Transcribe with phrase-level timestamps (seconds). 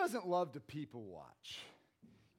[0.00, 1.58] doesn't love to people watch?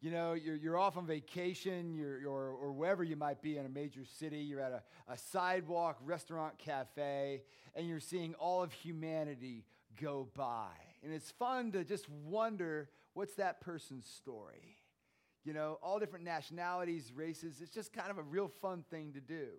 [0.02, 3.68] You know, you're, you're off on vacation, you're, you're, or wherever you might be in
[3.68, 7.44] a major city, you're at a, a sidewalk, restaurant, cafe,
[7.76, 9.64] and you're seeing all of humanity
[10.02, 10.72] go by.
[11.04, 14.80] And it's fun to just wonder what's that person's story?
[15.44, 17.62] You know, all different nationalities, races.
[17.62, 19.50] It's just kind of a real fun thing to do.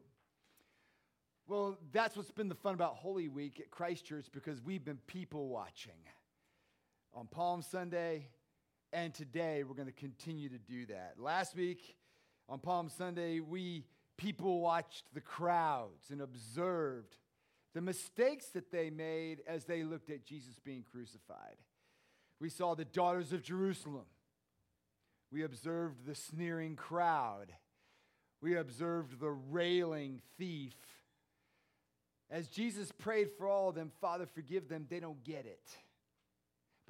[1.46, 4.98] Well, that's what's been the fun about Holy Week at Christ Church because we've been
[5.06, 5.92] people watching.
[7.14, 8.28] On Palm Sunday,
[8.90, 11.16] and today we're going to continue to do that.
[11.18, 11.94] Last week
[12.48, 13.84] on Palm Sunday, we
[14.16, 17.18] people watched the crowds and observed
[17.74, 21.56] the mistakes that they made as they looked at Jesus being crucified.
[22.40, 24.06] We saw the daughters of Jerusalem.
[25.30, 27.52] We observed the sneering crowd.
[28.40, 30.76] We observed the railing thief.
[32.30, 35.76] As Jesus prayed for all of them, Father, forgive them, they don't get it.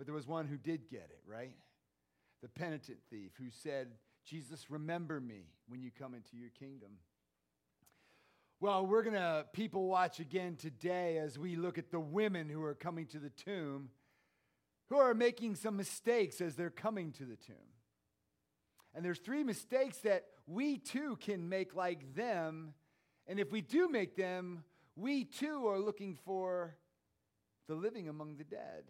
[0.02, 1.54] But there was one who did get it, right?
[2.42, 3.86] the penitent thief who said,
[4.28, 6.90] Jesus, remember me when you come into your kingdom.
[8.58, 12.64] Well, we're going to people watch again today as we look at the women who
[12.64, 13.90] are coming to the tomb,
[14.88, 17.54] who are making some mistakes as they're coming to the tomb.
[18.96, 22.74] And there's three mistakes that we too can make like them.
[23.28, 24.64] And if we do make them,
[24.96, 26.76] we too are looking for
[27.68, 28.82] the living among the dead.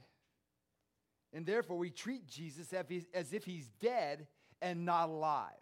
[1.33, 2.73] And therefore, we treat Jesus
[3.15, 4.27] as if he's dead
[4.61, 5.53] and not alive.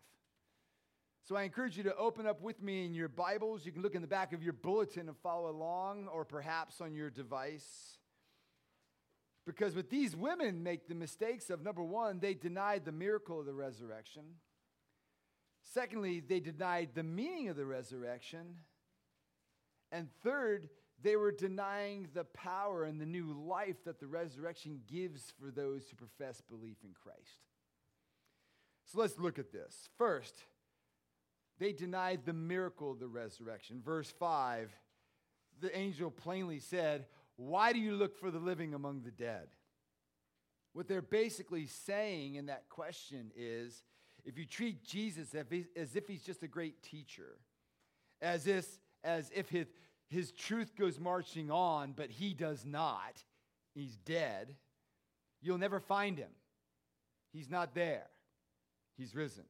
[1.29, 3.65] So I encourage you to open up with me in your Bibles.
[3.65, 6.93] You can look in the back of your bulletin and follow along, or perhaps on
[6.93, 7.99] your device.
[9.47, 13.47] Because what these women make the mistakes of number one, they denied the miracle of
[13.47, 14.25] the resurrection.
[15.73, 18.57] Secondly, they denied the meaning of the resurrection.
[19.93, 20.69] And third,
[21.03, 25.89] they were denying the power and the new life that the resurrection gives for those
[25.89, 27.45] who profess belief in Christ.
[28.85, 29.89] So let's look at this.
[29.97, 30.35] First,
[31.59, 33.81] they denied the miracle of the resurrection.
[33.85, 34.71] Verse 5,
[35.61, 37.07] the angel plainly said,
[37.37, 39.49] Why do you look for the living among the dead?
[40.73, 43.83] What they're basically saying in that question is
[44.25, 47.39] if you treat Jesus as if he's just a great teacher,
[48.21, 48.67] as if,
[49.03, 49.67] as if his,
[50.11, 53.23] his truth goes marching on, but he does not.
[53.75, 54.57] He's dead.
[55.41, 56.31] You'll never find him.
[57.33, 58.09] He's not there.
[58.99, 59.45] He's risen.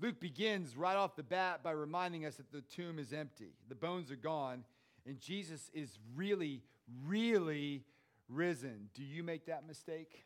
[0.00, 3.74] Luke begins right off the bat by reminding us that the tomb is empty, the
[3.74, 4.64] bones are gone,
[5.06, 6.62] and Jesus is really,
[7.04, 7.84] really
[8.28, 8.88] risen.
[8.94, 10.24] Do you make that mistake?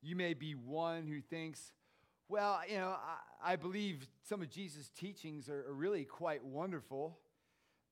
[0.00, 1.72] You may be one who thinks,
[2.28, 2.96] well, you know,
[3.42, 7.18] I, I believe some of Jesus' teachings are, are really quite wonderful.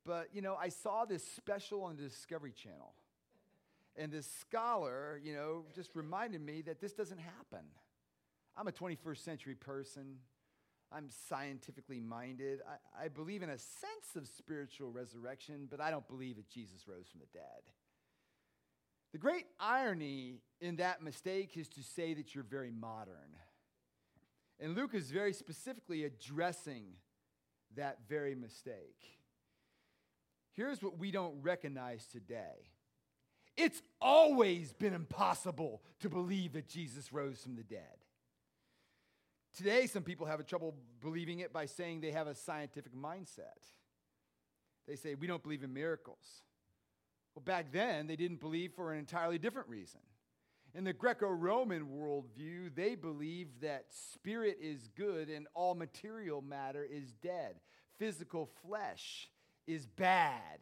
[0.06, 2.94] But, you know, I saw this special on the Discovery Channel.
[3.96, 7.66] And this scholar, you know, just reminded me that this doesn't happen.
[8.56, 10.18] I'm a 21st century person.
[10.92, 12.60] I'm scientifically minded.
[12.68, 16.86] I, I, believe in a sense of spiritual resurrection, but I don't believe that Jesus
[16.86, 17.72] rose from the dead.
[19.12, 23.34] The great irony in that mistake is to say that you're very modern.
[24.60, 26.84] And Luke is very specifically addressing
[27.74, 29.16] that very mistake.
[30.56, 32.70] Here's what we don't recognize today
[33.56, 38.04] it's always been impossible to believe that Jesus rose from the dead.
[39.56, 43.72] Today, some people have trouble believing it by saying they have a scientific mindset.
[44.86, 46.42] They say, We don't believe in miracles.
[47.34, 50.00] Well, back then, they didn't believe for an entirely different reason.
[50.74, 56.84] In the Greco Roman worldview, they believed that spirit is good and all material matter
[56.84, 57.56] is dead.
[57.98, 59.30] Physical flesh
[59.66, 60.60] is bad.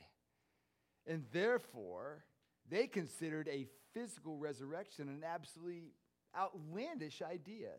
[1.06, 2.24] And therefore,
[2.68, 5.92] they considered a physical resurrection an absolutely
[6.36, 7.70] outlandish idea.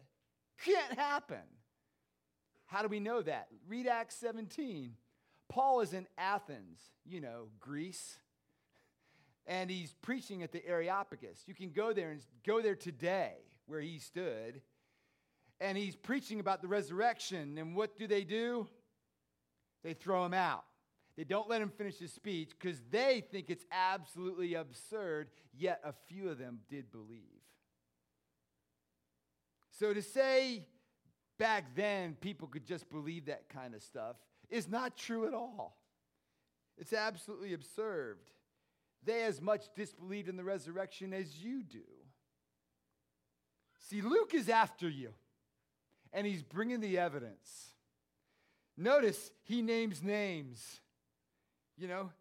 [0.63, 1.43] Can't happen.
[2.67, 3.47] How do we know that?
[3.67, 4.93] Read Acts 17.
[5.49, 8.17] Paul is in Athens, you know, Greece,
[9.45, 11.43] and he's preaching at the Areopagus.
[11.45, 13.35] You can go there and go there today
[13.67, 14.61] where he stood,
[15.59, 17.57] and he's preaching about the resurrection.
[17.57, 18.67] And what do they do?
[19.83, 20.63] They throw him out.
[21.17, 25.93] They don't let him finish his speech because they think it's absolutely absurd, yet a
[26.07, 27.21] few of them did believe.
[29.71, 30.67] So to say
[31.37, 34.17] back then people could just believe that kind of stuff
[34.49, 35.77] is not true at all.
[36.77, 38.19] It's absolutely absurd.
[39.03, 41.83] They as much disbelieved in the resurrection as you do.
[43.79, 45.13] See, Luke is after you,
[46.11, 47.69] and he's bringing the evidence.
[48.75, 50.81] Notice he names names.
[51.77, 52.11] You know,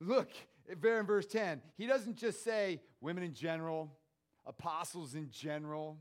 [0.00, 0.28] look,
[0.80, 3.92] there in verse 10, he doesn't just say women in general,
[4.46, 5.98] apostles in general.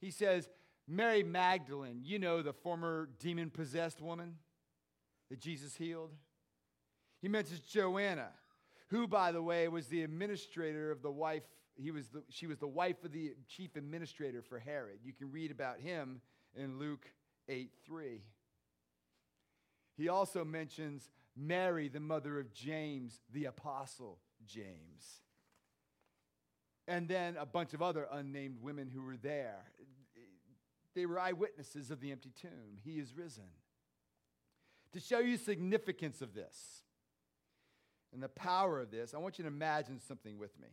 [0.00, 0.48] He says,
[0.88, 4.36] Mary Magdalene, you know, the former demon possessed woman
[5.30, 6.10] that Jesus healed.
[7.20, 8.30] He mentions Joanna,
[8.88, 11.42] who, by the way, was the administrator of the wife.
[11.76, 14.98] He was the, she was the wife of the chief administrator for Herod.
[15.04, 16.20] You can read about him
[16.56, 17.06] in Luke
[17.48, 18.22] 8 3.
[19.96, 25.22] He also mentions Mary, the mother of James, the apostle James.
[26.88, 29.64] And then a bunch of other unnamed women who were there.
[30.94, 32.78] They were eyewitnesses of the empty tomb.
[32.82, 33.44] He is risen.
[34.92, 36.82] To show you significance of this
[38.12, 40.68] and the power of this, I want you to imagine something with me.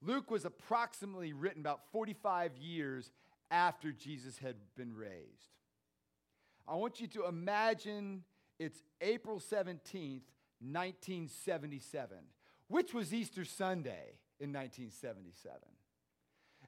[0.00, 3.10] Luke was approximately written about 45 years
[3.50, 5.58] after Jesus had been raised.
[6.68, 8.22] I want you to imagine
[8.58, 10.22] it's April 17th,
[10.60, 12.16] 1977,
[12.68, 15.58] which was Easter Sunday in 1977.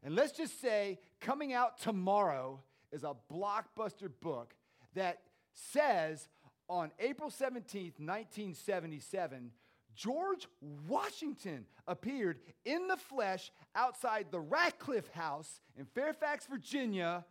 [0.03, 2.61] And let's just say coming out tomorrow
[2.93, 4.55] is a blockbuster book
[4.94, 5.21] that
[5.55, 6.29] says
[6.69, 9.53] on April 17th, 1977,
[9.94, 10.47] George
[10.88, 17.25] Washington appeared in the flesh outside the Ratcliffe House in Fairfax, Virginia,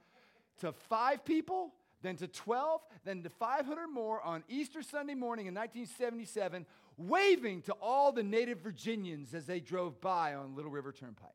[0.60, 1.74] to five people,
[2.06, 6.66] then to 12, then to 500 more on Easter Sunday morning in 1977,
[6.98, 11.32] waving to all the native Virginians as they drove by on Little River Turnpike.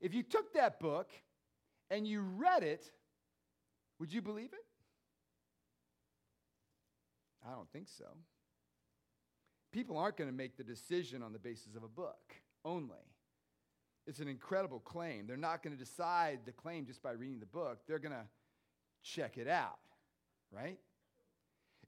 [0.00, 1.10] If you took that book
[1.90, 2.90] and you read it,
[3.98, 4.66] would you believe it?
[7.46, 8.06] I don't think so.
[9.72, 12.34] People aren't going to make the decision on the basis of a book
[12.64, 12.96] only.
[14.06, 15.26] It's an incredible claim.
[15.26, 18.26] They're not going to decide the claim just by reading the book, they're going to
[19.02, 19.78] check it out,
[20.52, 20.78] right?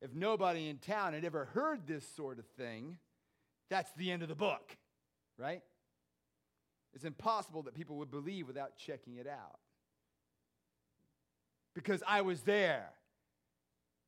[0.01, 2.99] If nobody in town had ever heard this sort of thing,
[3.71, 4.77] that's the end of the book,
[5.39, 5.63] right?
[6.95, 9.59] It's impossible that people would believe without checking it out.
[11.75, 12.91] Because I was there,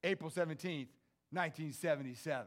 [0.03, 0.89] April 17th,
[1.31, 2.47] 1977.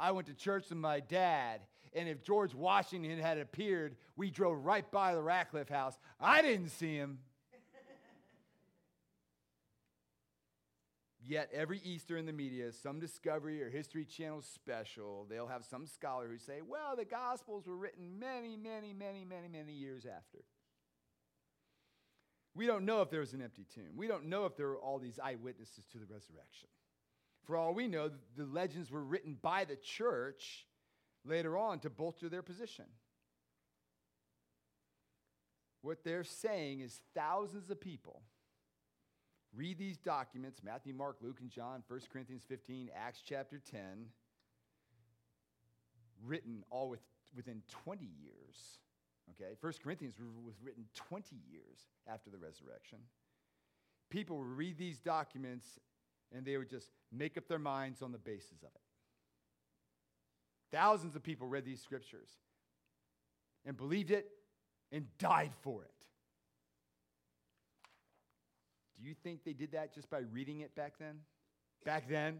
[0.00, 1.60] I went to church with my dad,
[1.92, 5.98] and if George Washington had appeared, we drove right by the Ratcliffe house.
[6.18, 7.18] I didn't see him.
[11.24, 15.86] Yet every Easter in the media, some Discovery or History Channel special, they'll have some
[15.86, 20.38] scholar who say, well, the Gospels were written many, many, many, many, many years after.
[22.54, 23.96] We don't know if there was an empty tomb.
[23.96, 26.68] We don't know if there were all these eyewitnesses to the resurrection.
[27.44, 30.66] For all we know, the legends were written by the church
[31.24, 32.86] later on to bolster their position.
[35.82, 38.22] What they're saying is thousands of people
[39.54, 43.80] read these documents Matthew, Mark, Luke, and John, 1 Corinthians 15, Acts chapter 10,
[46.24, 47.00] written all with,
[47.34, 48.78] within 20 years.
[49.30, 50.14] Okay, 1 Corinthians
[50.44, 52.98] was written 20 years after the resurrection.
[54.10, 55.78] People would read these documents
[56.34, 58.80] and they would just make up their minds on the basis of it.
[60.70, 62.30] Thousands of people read these scriptures
[63.64, 64.26] and believed it
[64.90, 65.90] and died for it.
[69.02, 71.16] Do you think they did that just by reading it back then?
[71.84, 72.38] Back then?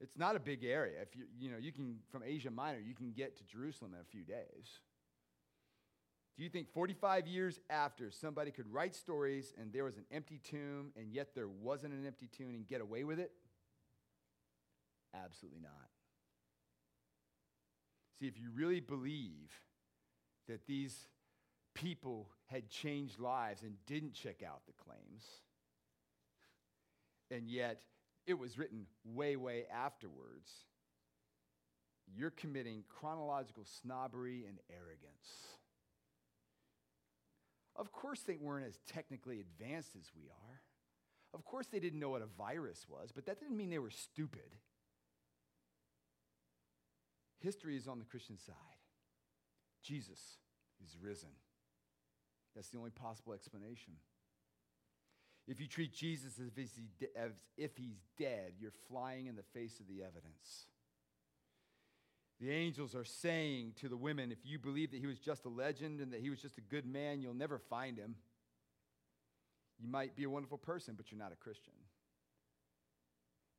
[0.00, 1.00] It's not a big area.
[1.00, 4.00] If you you know, you can from Asia Minor, you can get to Jerusalem in
[4.00, 4.80] a few days.
[6.36, 10.40] Do you think 45 years after somebody could write stories and there was an empty
[10.42, 13.30] tomb and yet there wasn't an empty tomb and get away with it?
[15.14, 15.88] Absolutely not.
[18.18, 19.52] See, if you really believe
[20.48, 21.06] that these
[21.74, 25.24] people had changed lives and didn't check out the claims,
[27.30, 27.82] and yet
[28.26, 30.50] it was written way, way afterwards,
[32.06, 35.48] you're committing chronological snobbery and arrogance.
[37.76, 40.60] Of course, they weren't as technically advanced as we are.
[41.32, 43.90] Of course, they didn't know what a virus was, but that didn't mean they were
[43.90, 44.56] stupid.
[47.40, 48.54] History is on the Christian side.
[49.82, 50.20] Jesus
[50.82, 51.30] is risen.
[52.54, 53.94] That's the only possible explanation.
[55.46, 56.48] If you treat Jesus as
[57.56, 60.66] if he's dead, you're flying in the face of the evidence.
[62.40, 65.48] The angels are saying to the women, if you believe that he was just a
[65.48, 68.16] legend and that he was just a good man, you'll never find him.
[69.78, 71.74] You might be a wonderful person, but you're not a Christian.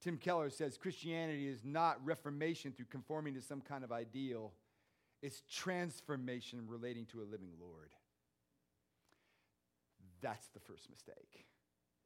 [0.01, 4.53] Tim Keller says Christianity is not reformation through conforming to some kind of ideal,
[5.21, 7.91] it's transformation relating to a living Lord.
[10.21, 11.45] That's the first mistake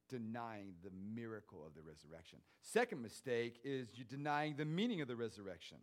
[0.10, 2.40] denying the miracle of the resurrection.
[2.62, 5.78] Second mistake is you denying the meaning of the resurrection.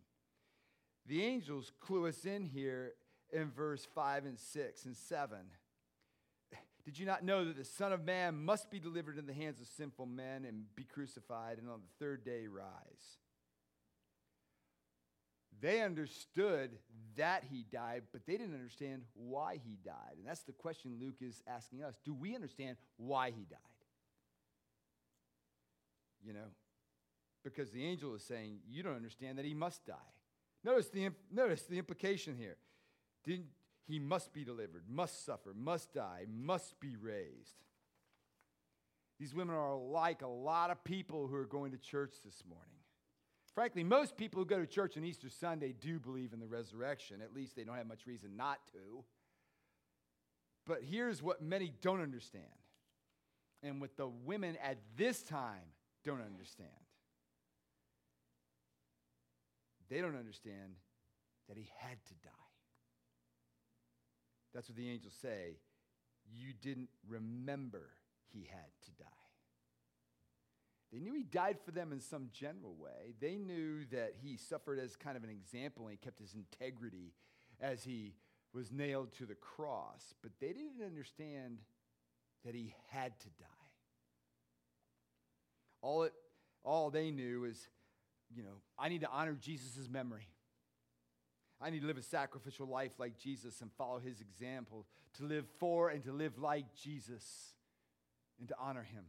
[1.07, 2.93] The angels clue us in here
[3.31, 5.37] in verse 5 and 6 and 7.
[6.83, 9.59] Did you not know that the Son of Man must be delivered in the hands
[9.59, 13.17] of sinful men and be crucified and on the third day rise?
[15.61, 16.71] They understood
[17.15, 20.15] that he died, but they didn't understand why he died.
[20.17, 21.95] And that's the question Luke is asking us.
[22.05, 23.59] Do we understand why he died?
[26.23, 26.49] You know,
[27.43, 29.95] because the angel is saying, You don't understand that he must die.
[30.63, 32.57] Notice the, notice the implication here.
[33.23, 33.47] Didn't,
[33.87, 37.63] he must be delivered, must suffer, must die, must be raised.
[39.19, 42.76] These women are like a lot of people who are going to church this morning.
[43.57, 47.23] Frankly, most people who go to church on Easter Sunday do believe in the resurrection.
[47.23, 49.03] At least they don't have much reason not to.
[50.67, 52.43] But here's what many don't understand,
[53.63, 55.73] and what the women at this time
[56.05, 56.69] don't understand.
[59.89, 60.75] They don't understand
[61.49, 62.29] that he had to die.
[64.53, 65.57] That's what the angels say.
[66.31, 67.89] You didn't remember
[68.31, 69.16] he had to die.
[70.91, 73.13] They knew he died for them in some general way.
[73.19, 77.13] They knew that he suffered as kind of an example and he kept his integrity
[77.59, 78.13] as he
[78.53, 80.13] was nailed to the cross.
[80.21, 81.59] But they didn't understand
[82.45, 83.45] that he had to die.
[85.81, 86.13] All, it,
[86.63, 87.67] all they knew is,
[88.33, 90.29] you know, I need to honor Jesus' memory.
[91.59, 94.85] I need to live a sacrificial life like Jesus and follow his example,
[95.17, 97.53] to live for and to live like Jesus
[98.39, 99.05] and to honor him.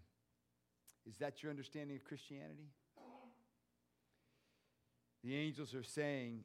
[1.08, 2.70] Is that your understanding of Christianity?
[5.24, 6.44] The angels are saying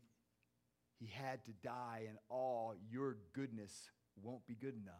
[0.99, 3.89] he had to die, and all your goodness
[4.21, 4.95] won't be good enough.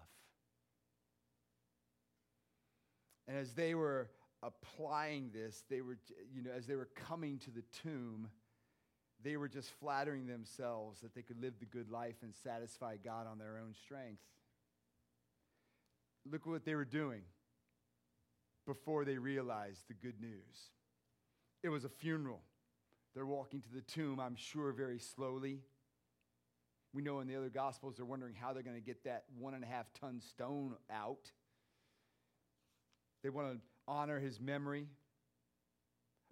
[3.28, 4.10] And as they were
[4.44, 5.98] applying this, they were,
[6.34, 8.28] you know, as they were coming to the tomb,
[9.24, 13.26] they were just flattering themselves that they could live the good life and satisfy God
[13.28, 14.22] on their own strength.
[16.30, 17.22] Look what they were doing
[18.66, 20.72] before they realized the good news.
[21.64, 22.42] It was a funeral.
[23.16, 25.62] They're walking to the tomb, I'm sure, very slowly.
[26.94, 29.54] We know in the other Gospels they're wondering how they're going to get that one
[29.54, 31.32] and a half ton stone out.
[33.24, 34.88] They want to honor his memory.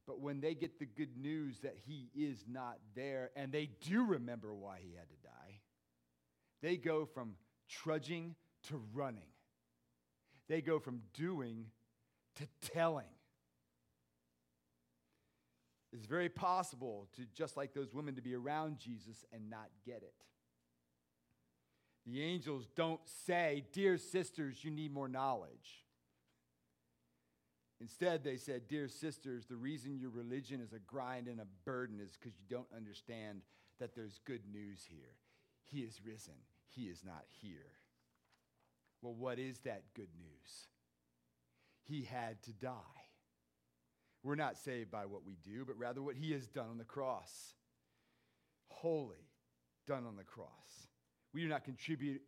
[0.08, 4.04] But when they get the good news that he is not there and they do
[4.04, 5.60] remember why he had to die,
[6.62, 7.36] they go from
[7.70, 8.36] trudging
[8.68, 9.30] to running.
[10.50, 11.68] They go from doing
[12.36, 13.06] to telling.
[15.94, 20.04] It's very possible to, just like those women, to be around Jesus and not get
[20.04, 20.14] it.
[22.06, 25.86] The angels don't say, Dear sisters, you need more knowledge.
[27.80, 32.00] Instead, they said, Dear sisters, the reason your religion is a grind and a burden
[32.00, 33.42] is because you don't understand
[33.80, 35.16] that there's good news here.
[35.66, 36.36] He is risen,
[36.70, 37.74] He is not here.
[39.02, 40.68] Well, what is that good news?
[41.92, 42.72] He had to die.
[44.24, 46.86] We're not saved by what we do, but rather what He has done on the
[46.86, 47.54] cross.
[48.70, 49.28] Holy,
[49.86, 50.88] done on the cross.
[51.34, 52.22] We do not contribute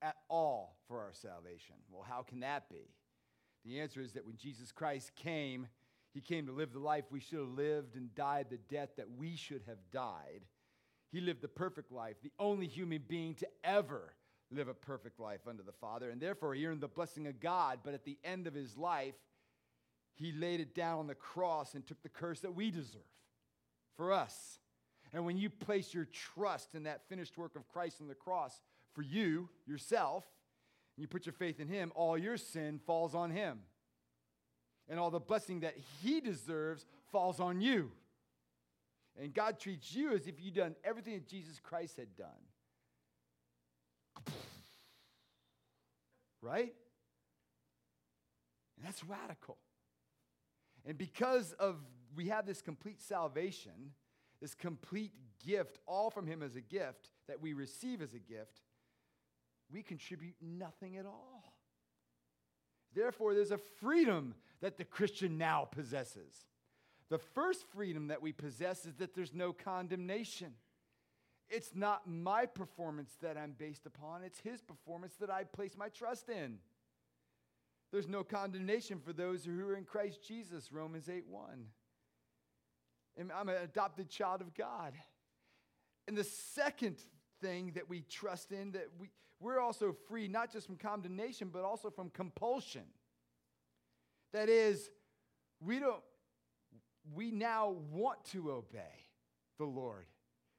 [0.00, 1.74] at all for our salvation.
[1.90, 2.94] Well, how can that be?
[3.66, 5.66] The answer is that when Jesus Christ came,
[6.14, 9.10] he came to live the life we should have lived and died the death that
[9.18, 10.46] we should have died.
[11.12, 14.14] He lived the perfect life, the only human being to ever
[14.50, 16.10] live a perfect life under the Father.
[16.10, 17.80] And therefore, he earned the blessing of God.
[17.84, 19.14] But at the end of his life,
[20.14, 23.02] he laid it down on the cross and took the curse that we deserve
[23.96, 24.58] for us.
[25.12, 28.60] And when you place your trust in that finished work of Christ on the cross
[28.94, 30.24] for you, yourself,
[30.96, 33.60] and you put your faith in Him, all your sin falls on Him.
[34.88, 37.92] And all the blessing that He deserves falls on you.
[39.20, 42.28] And God treats you as if you'd done everything that Jesus Christ had done.
[46.42, 46.74] Right?
[48.76, 49.58] And that's radical.
[50.86, 51.76] And because of
[52.16, 53.92] we have this complete salvation,
[54.40, 55.12] this complete
[55.44, 58.60] gift, all from Him as a gift that we receive as a gift,
[59.72, 61.54] we contribute nothing at all.
[62.94, 66.46] Therefore, there's a freedom that the Christian now possesses.
[67.08, 70.54] The first freedom that we possess is that there's no condemnation.
[71.50, 75.88] It's not my performance that I'm based upon, it's His performance that I place my
[75.88, 76.58] trust in.
[77.92, 81.66] There's no condemnation for those who are in Christ Jesus, Romans 8 1.
[83.34, 84.94] I'm an adopted child of God.
[86.06, 86.96] And the second
[87.40, 91.64] thing that we trust in, that we, we're also free not just from condemnation, but
[91.64, 92.84] also from compulsion.
[94.32, 94.88] That is,
[95.60, 96.02] we don't,
[97.12, 99.08] we now want to obey
[99.58, 100.06] the Lord.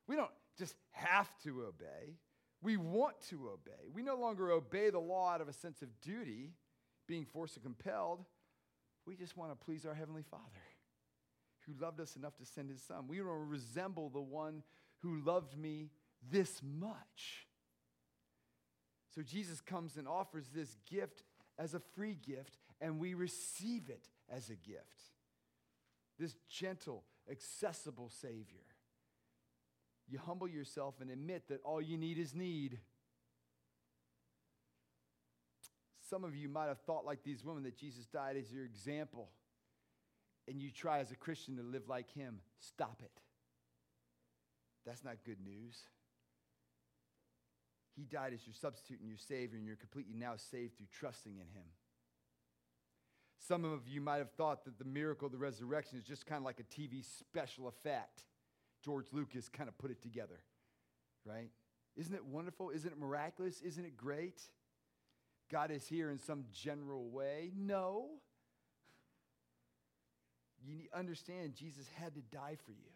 [0.08, 0.32] We don't
[0.62, 2.20] just have to obey.
[2.62, 3.90] We want to obey.
[3.92, 6.52] We no longer obey the law out of a sense of duty,
[7.08, 8.24] being forced or compelled.
[9.08, 10.44] We just want to please our Heavenly Father
[11.66, 13.08] who loved us enough to send his Son.
[13.08, 14.62] We want to resemble the one
[15.00, 15.90] who loved me
[16.32, 17.48] this much.
[19.16, 21.24] So Jesus comes and offers this gift
[21.58, 25.12] as a free gift, and we receive it as a gift.
[26.20, 28.71] This gentle, accessible Savior.
[30.12, 32.80] You humble yourself and admit that all you need is need.
[36.10, 39.30] Some of you might have thought, like these women, that Jesus died as your example,
[40.50, 42.42] and you try as a Christian to live like him.
[42.60, 43.22] Stop it.
[44.86, 45.78] That's not good news.
[47.96, 51.34] He died as your substitute and your Savior, and you're completely now saved through trusting
[51.34, 51.66] in Him.
[53.48, 56.40] Some of you might have thought that the miracle of the resurrection is just kind
[56.40, 58.24] of like a TV special effect.
[58.84, 60.40] George Lucas kind of put it together,
[61.26, 61.50] right?
[61.96, 62.70] Isn't it wonderful?
[62.70, 63.62] Isn't it miraculous?
[63.62, 64.42] Isn't it great?
[65.52, 67.52] God is here in some general way?
[67.56, 68.06] No.
[70.64, 72.92] You understand Jesus had to die for you.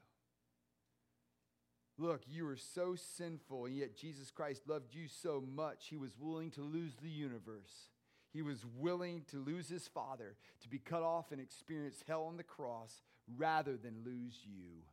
[1.98, 6.12] Look, you are so sinful, and yet Jesus Christ loved you so much, he was
[6.20, 7.90] willing to lose the universe.
[8.34, 12.36] He was willing to lose his father, to be cut off and experience hell on
[12.36, 13.02] the cross
[13.38, 14.84] rather than lose you.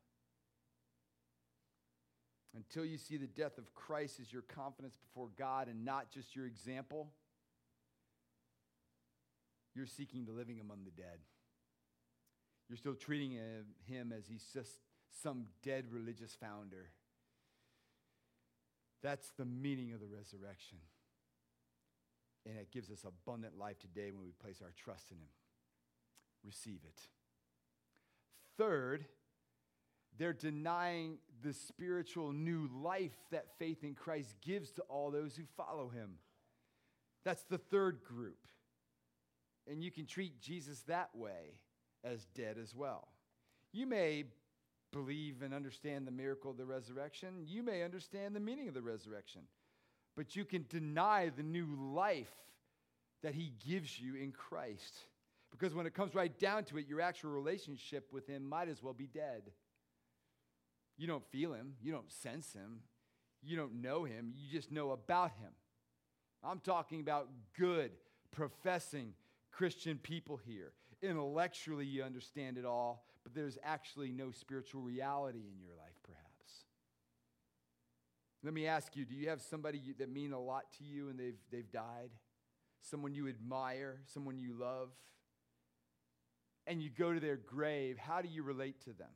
[2.55, 6.37] Until you see the death of Christ as your confidence before God and not just
[6.37, 7.09] your example,
[9.75, 11.19] you're seeking the living among the dead.
[12.69, 14.71] You're still treating uh, him as he's just
[15.23, 16.91] some dead religious founder.
[19.03, 20.79] That's the meaning of the resurrection.
[22.47, 25.29] And it gives us abundant life today when we place our trust in Him.
[26.45, 27.01] Receive it.
[28.59, 29.07] Third,
[30.19, 35.45] they're denying the spiritual new life that faith in Christ gives to all those who
[35.57, 36.15] follow Him.
[37.25, 38.47] That's the third group.
[39.71, 41.57] And you can treat Jesus that way
[42.05, 43.09] as dead as well.
[43.73, 44.25] You may
[44.93, 47.47] believe and understand the miracle of the resurrection.
[47.47, 49.43] You may understand the meaning of the resurrection,
[50.17, 52.35] but you can deny the new life
[53.23, 54.95] that he gives you in Christ.
[55.51, 58.83] Because when it comes right down to it, your actual relationship with him might as
[58.83, 59.43] well be dead.
[60.97, 62.81] You don't feel him, you don't sense him,
[63.43, 65.51] you don't know him, you just know about him.
[66.45, 67.29] I'm talking about
[67.59, 67.93] good,
[68.31, 69.15] professing
[69.51, 70.73] Christian people here.
[71.03, 76.23] Intellectually, you understand it all, but there's actually no spiritual reality in your life, perhaps.
[78.45, 81.19] Let me ask you do you have somebody that mean a lot to you and
[81.19, 82.11] they've, they've died?
[82.81, 84.91] Someone you admire, someone you love?
[86.67, 89.09] And you go to their grave, how do you relate to them?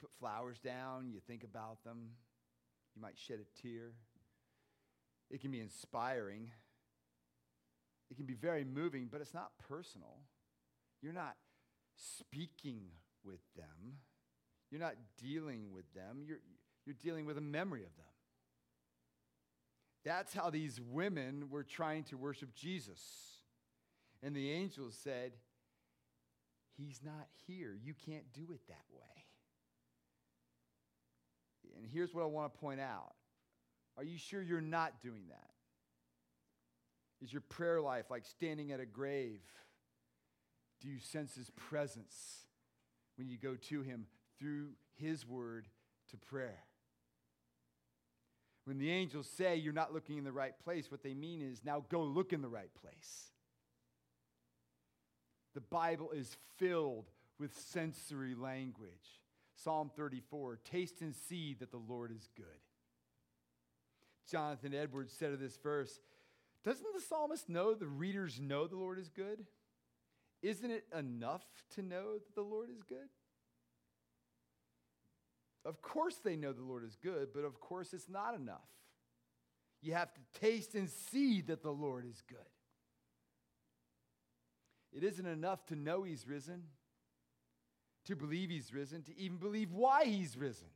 [0.00, 2.10] Put flowers down, you think about them,
[2.94, 3.92] you might shed a tear.
[5.30, 6.50] It can be inspiring.
[8.10, 10.16] It can be very moving, but it's not personal.
[11.02, 11.36] You're not
[11.96, 12.80] speaking
[13.24, 13.98] with them.
[14.70, 16.24] You're not dealing with them.
[16.26, 16.40] You're,
[16.86, 18.06] you're dealing with a memory of them.
[20.04, 23.00] That's how these women were trying to worship Jesus.
[24.22, 25.32] And the angels said,
[26.76, 27.76] He's not here.
[27.82, 29.19] You can't do it that way.
[31.76, 33.12] And here's what I want to point out
[33.96, 35.50] Are you sure you're not doing that?
[37.22, 39.40] Is your prayer life like standing at a grave?
[40.80, 42.46] Do you sense his presence
[43.16, 44.06] when you go to him
[44.38, 45.68] through his word
[46.10, 46.64] to prayer?
[48.64, 51.64] When the angels say you're not looking in the right place, what they mean is
[51.64, 53.30] now go look in the right place.
[55.54, 59.19] The Bible is filled with sensory language.
[59.62, 62.46] Psalm 34 Taste and see that the Lord is good.
[64.30, 66.00] Jonathan Edwards said of this verse
[66.64, 69.44] Doesn't the psalmist know the readers know the Lord is good?
[70.42, 71.44] Isn't it enough
[71.74, 73.08] to know that the Lord is good?
[75.64, 78.68] Of course, they know the Lord is good, but of course, it's not enough.
[79.82, 82.38] You have to taste and see that the Lord is good.
[84.92, 86.62] It isn't enough to know He's risen,
[88.06, 90.68] to believe He's risen, to even believe why He's risen.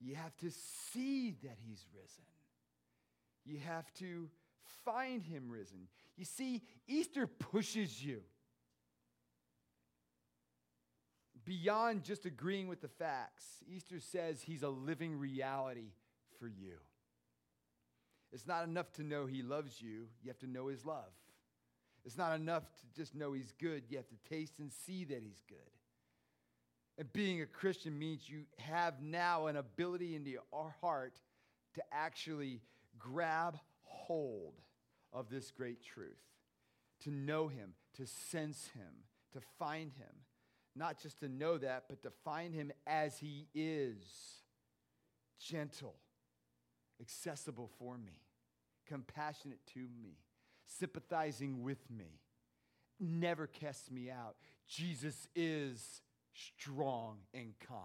[0.00, 0.50] You have to
[0.92, 2.24] see that He's risen.
[3.44, 4.28] You have to
[4.84, 5.88] find him risen.
[6.16, 8.22] You see, Easter pushes you
[11.44, 13.44] beyond just agreeing with the facts.
[13.66, 15.92] Easter says he's a living reality
[16.38, 16.74] for you.
[18.32, 21.12] It's not enough to know he loves you, you have to know his love.
[22.04, 25.22] It's not enough to just know he's good, you have to taste and see that
[25.22, 25.58] he's good.
[26.98, 31.20] And being a Christian means you have now an ability in your heart
[31.74, 32.60] to actually
[32.98, 34.54] grab hold
[35.12, 36.20] of this great truth,
[37.00, 40.14] to know Him, to sense Him, to find Him.
[40.74, 43.96] Not just to know that, but to find Him as He is
[45.38, 45.96] gentle,
[47.00, 48.20] accessible for me,
[48.86, 50.18] compassionate to me,
[50.78, 52.20] sympathizing with me,
[52.98, 54.36] never casts me out.
[54.68, 57.80] Jesus is strong and kind.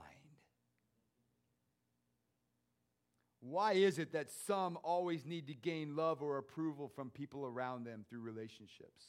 [3.40, 7.86] Why is it that some always need to gain love or approval from people around
[7.86, 9.06] them through relationships?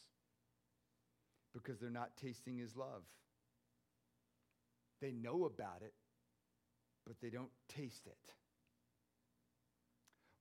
[1.54, 3.02] Because they're not tasting his love.
[5.00, 5.94] They know about it,
[7.06, 8.34] but they don't taste it.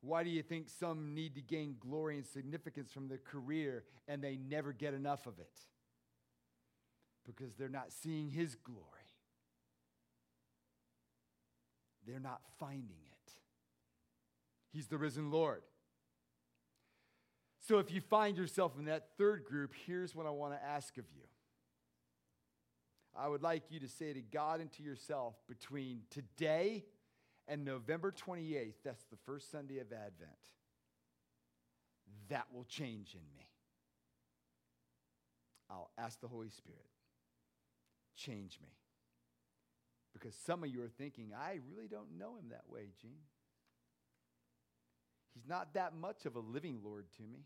[0.01, 4.21] Why do you think some need to gain glory and significance from their career and
[4.21, 5.59] they never get enough of it?
[7.25, 8.83] Because they're not seeing his glory.
[12.05, 13.31] They're not finding it.
[14.71, 15.63] He's the risen Lord.
[17.67, 20.97] So if you find yourself in that third group, here's what I want to ask
[20.97, 21.23] of you.
[23.13, 26.85] I would like you to say to God and to yourself between today
[27.47, 30.31] and November 28th, that's the first Sunday of Advent,
[32.29, 33.47] that will change in me.
[35.69, 36.85] I'll ask the Holy Spirit,
[38.15, 38.69] change me.
[40.13, 43.19] Because some of you are thinking, I really don't know him that way, Gene.
[45.33, 47.45] He's not that much of a living Lord to me.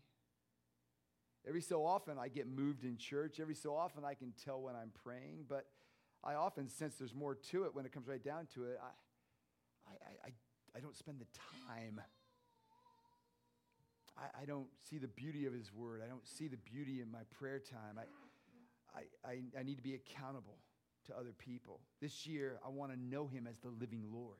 [1.46, 3.40] Every so often I get moved in church.
[3.40, 5.66] Every so often I can tell when I'm praying, but
[6.24, 8.78] I often sense there's more to it when it comes right down to it.
[8.80, 8.90] I,
[10.02, 10.32] I, I,
[10.76, 11.26] I don't spend the
[11.60, 12.00] time.
[14.16, 16.02] I, I don't see the beauty of His Word.
[16.04, 17.98] I don't see the beauty in my prayer time.
[17.98, 20.58] I, I, I, I need to be accountable
[21.06, 21.80] to other people.
[22.00, 24.38] This year, I want to know Him as the living Lord.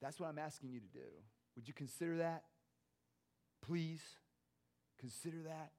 [0.00, 1.08] That's what I'm asking you to do.
[1.56, 2.44] Would you consider that?
[3.66, 4.02] Please
[5.00, 5.72] consider that.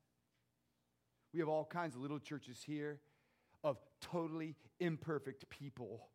[1.34, 3.00] We have all kinds of little churches here
[3.64, 6.08] of totally imperfect people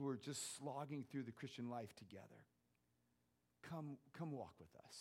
[0.00, 2.24] who are just slogging through the Christian life together.
[3.68, 4.96] Come, come walk with us.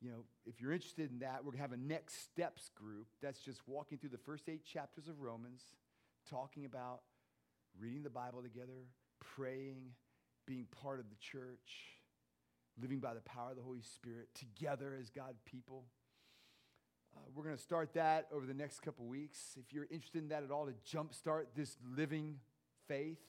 [0.00, 3.06] You know, if you're interested in that, we're going to have a next steps group
[3.20, 5.60] that's just walking through the first eight chapters of Romans,
[6.30, 7.00] talking about
[7.78, 8.86] reading the Bible together,
[9.36, 9.90] praying,
[10.46, 11.98] being part of the church,
[12.80, 15.84] living by the power of the Holy Spirit together as God people.
[17.14, 19.58] Uh, we're going to start that over the next couple weeks.
[19.58, 22.36] If you're interested in that at all, to jumpstart this living
[22.90, 23.20] faith,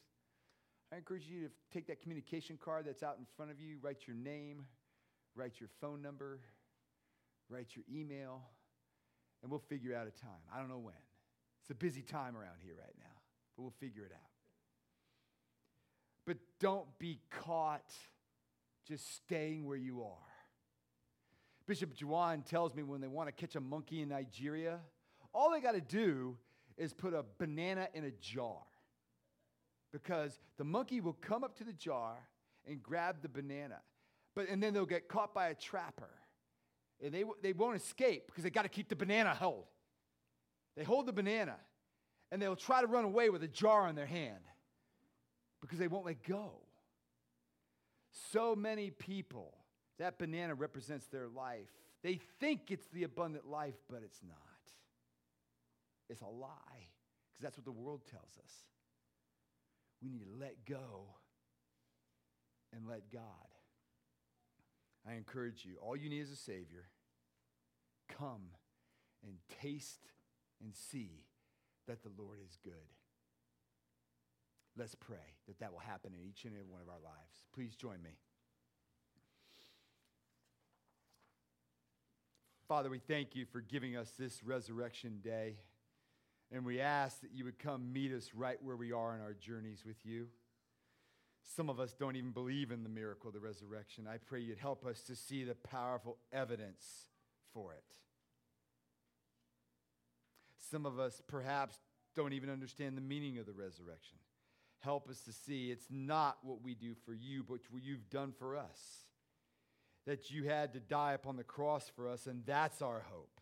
[0.91, 4.07] I encourage you to take that communication card that's out in front of you, write
[4.07, 4.65] your name,
[5.35, 6.39] write your phone number,
[7.47, 8.41] write your email,
[9.43, 10.41] and we'll figure out a time.
[10.53, 10.95] I don't know when.
[11.61, 13.13] It's a busy time around here right now,
[13.55, 14.31] but we'll figure it out.
[16.25, 17.93] But don't be caught
[18.87, 20.17] just staying where you are.
[21.67, 24.79] Bishop Juwan tells me when they want to catch a monkey in Nigeria,
[25.33, 26.35] all they got to do
[26.77, 28.57] is put a banana in a jar
[29.91, 32.15] because the monkey will come up to the jar
[32.67, 33.79] and grab the banana.
[34.35, 36.09] But, and then they'll get caught by a trapper.
[37.03, 39.65] And they, they won't escape because they got to keep the banana held.
[40.77, 41.55] They hold the banana
[42.31, 44.43] and they'll try to run away with a jar in their hand
[45.61, 46.51] because they won't let go.
[48.31, 49.53] So many people,
[49.99, 51.69] that banana represents their life.
[52.03, 54.37] They think it's the abundant life, but it's not.
[56.09, 56.89] It's a lie
[57.31, 58.51] because that's what the world tells us.
[60.01, 61.15] We need to let go
[62.73, 63.21] and let God.
[65.07, 66.85] I encourage you, all you need is a Savior.
[68.07, 68.49] Come
[69.23, 70.07] and taste
[70.63, 71.25] and see
[71.87, 72.73] that the Lord is good.
[74.77, 77.43] Let's pray that that will happen in each and every one of our lives.
[77.53, 78.11] Please join me.
[82.67, 85.57] Father, we thank you for giving us this resurrection day.
[86.51, 89.33] And we ask that you would come meet us right where we are in our
[89.33, 90.27] journeys with you.
[91.55, 94.07] Some of us don't even believe in the miracle of the resurrection.
[94.07, 96.85] I pray you'd help us to see the powerful evidence
[97.53, 97.83] for it.
[100.69, 101.75] Some of us perhaps
[102.15, 104.17] don't even understand the meaning of the resurrection.
[104.79, 108.33] Help us to see it's not what we do for you, but what you've done
[108.37, 109.05] for us.
[110.07, 113.40] That you had to die upon the cross for us, and that's our hope.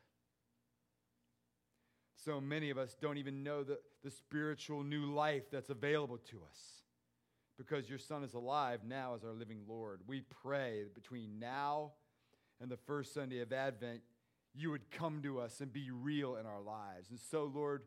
[2.25, 6.37] So many of us don't even know the, the spiritual new life that's available to
[6.49, 6.59] us
[7.57, 10.01] because your Son is alive now as our living Lord.
[10.07, 11.93] We pray that between now
[12.61, 14.01] and the first Sunday of Advent,
[14.53, 17.09] you would come to us and be real in our lives.
[17.09, 17.83] And so, Lord,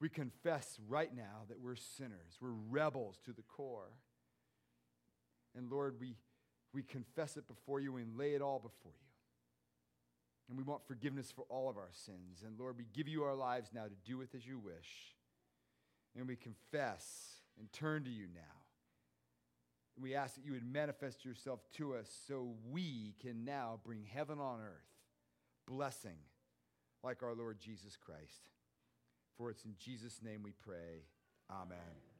[0.00, 3.92] We confess right now that we're sinners, we're rebels to the core.
[5.56, 6.16] And Lord, we,
[6.72, 9.13] we confess it before you and lay it all before you.
[10.48, 12.42] And we want forgiveness for all of our sins.
[12.46, 15.14] And Lord, we give you our lives now to do with as you wish.
[16.16, 18.40] And we confess and turn to you now.
[20.00, 24.40] We ask that you would manifest yourself to us so we can now bring heaven
[24.40, 24.90] on earth,
[25.66, 26.18] blessing
[27.02, 28.50] like our Lord Jesus Christ.
[29.38, 31.04] For it's in Jesus' name we pray.
[31.50, 32.13] Amen.